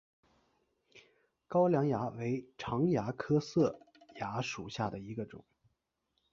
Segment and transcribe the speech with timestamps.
[1.47, 3.79] 高梁蚜为常蚜科色
[4.15, 5.45] 蚜属下的一个种。